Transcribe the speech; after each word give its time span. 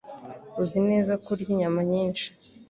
Uzi 0.61 0.79
neza 0.89 1.11
ko 1.23 1.27
urya 1.33 1.49
inyama 1.53 1.81
nyinshi. 1.91 2.25